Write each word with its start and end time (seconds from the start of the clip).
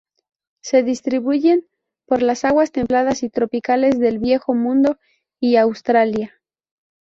Se 0.63 0.81
distribuyen 0.81 1.67
por 2.07 2.23
las 2.23 2.43
aguas 2.43 2.71
templadas 2.71 3.21
y 3.21 3.29
tropicales 3.29 3.99
del 3.99 4.17
Viejo 4.17 4.55
Mundo 4.55 4.97
y 5.39 5.57
Australia. 5.57 6.41